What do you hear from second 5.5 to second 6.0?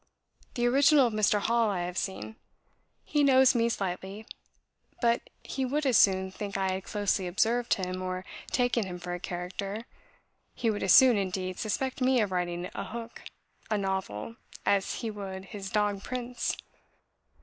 would as